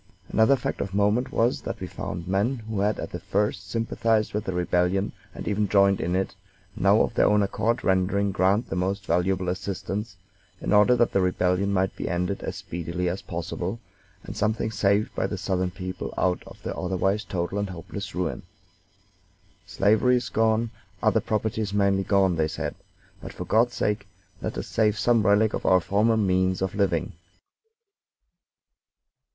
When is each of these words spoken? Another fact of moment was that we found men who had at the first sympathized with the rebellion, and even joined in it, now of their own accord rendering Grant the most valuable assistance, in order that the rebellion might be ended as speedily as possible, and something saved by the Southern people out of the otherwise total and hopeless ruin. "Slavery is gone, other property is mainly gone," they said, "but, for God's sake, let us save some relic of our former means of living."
Another 0.29 0.55
fact 0.55 0.81
of 0.81 0.95
moment 0.95 1.31
was 1.31 1.61
that 1.61 1.79
we 1.79 1.85
found 1.85 2.27
men 2.27 2.55
who 2.67 2.79
had 2.79 2.99
at 2.99 3.11
the 3.11 3.19
first 3.19 3.69
sympathized 3.69 4.33
with 4.33 4.45
the 4.45 4.51
rebellion, 4.51 5.11
and 5.35 5.47
even 5.47 5.69
joined 5.69 6.01
in 6.01 6.15
it, 6.15 6.33
now 6.75 7.01
of 7.01 7.13
their 7.13 7.27
own 7.27 7.43
accord 7.43 7.83
rendering 7.83 8.31
Grant 8.31 8.67
the 8.71 8.75
most 8.75 9.05
valuable 9.05 9.47
assistance, 9.47 10.15
in 10.59 10.73
order 10.73 10.95
that 10.95 11.11
the 11.11 11.21
rebellion 11.21 11.71
might 11.71 11.95
be 11.95 12.09
ended 12.09 12.41
as 12.41 12.55
speedily 12.55 13.07
as 13.09 13.21
possible, 13.21 13.79
and 14.23 14.35
something 14.35 14.71
saved 14.71 15.13
by 15.13 15.27
the 15.27 15.37
Southern 15.37 15.69
people 15.69 16.11
out 16.17 16.41
of 16.47 16.59
the 16.63 16.75
otherwise 16.75 17.23
total 17.23 17.59
and 17.59 17.69
hopeless 17.69 18.15
ruin. 18.15 18.41
"Slavery 19.67 20.15
is 20.15 20.29
gone, 20.29 20.71
other 21.03 21.21
property 21.21 21.61
is 21.61 21.75
mainly 21.75 22.03
gone," 22.05 22.37
they 22.37 22.47
said, 22.47 22.73
"but, 23.21 23.33
for 23.33 23.45
God's 23.45 23.75
sake, 23.75 24.07
let 24.41 24.57
us 24.57 24.65
save 24.65 24.97
some 24.97 25.21
relic 25.21 25.53
of 25.53 25.63
our 25.63 25.79
former 25.79 26.17
means 26.17 26.63
of 26.63 26.73
living." 26.73 27.11